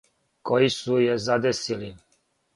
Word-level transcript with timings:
који 0.49 0.73
су 0.77 0.97
је 1.03 1.19
задесили. 1.27 1.93